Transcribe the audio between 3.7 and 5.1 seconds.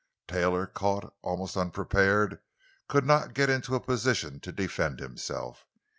a position to defend